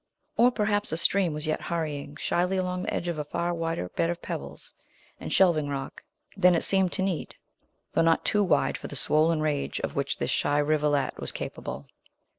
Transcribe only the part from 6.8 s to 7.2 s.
to